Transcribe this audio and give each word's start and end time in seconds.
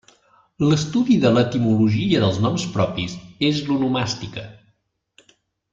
L'estudi 0.69 1.17
de 1.25 1.31
l'etimologia 1.35 2.23
dels 2.23 2.41
noms 2.47 2.67
propis 2.79 3.15
és 3.51 3.61
l'onomàstica. 3.69 4.47